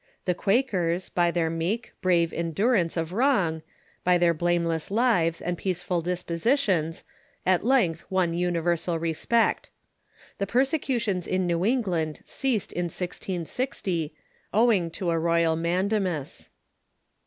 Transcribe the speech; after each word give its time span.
The 0.25 0.33
Quakers, 0.33 1.09
by 1.09 1.29
their 1.29 1.51
meek, 1.51 1.93
brave 2.01 2.33
endurance 2.33 2.97
of 2.97 3.13
wrong, 3.13 3.61
by 4.03 4.17
their 4.17 4.33
blameless 4.33 4.89
lives 4.89 5.39
and 5.39 5.55
peaceful 5.55 6.01
dispositions, 6.01 7.03
at 7.45 7.63
length 7.63 8.05
won 8.09 8.33
universal 8.33 8.97
respect. 8.97 9.69
The 10.39 10.47
persecutions 10.47 11.27
in 11.27 11.45
New 11.45 11.63
England 11.65 12.21
ceased 12.25 12.73
in 12.73 12.85
1660, 12.85 14.11
owing 14.51 14.89
to 14.89 15.11
a 15.11 15.19
royal 15.19 15.55
mandamus. 15.55 16.49